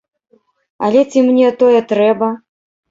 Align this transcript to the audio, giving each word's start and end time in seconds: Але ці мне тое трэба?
Але 0.87 1.05
ці 1.11 1.23
мне 1.29 1.47
тое 1.61 1.79
трэба? 1.95 2.37